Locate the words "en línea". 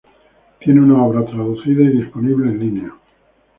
2.49-2.95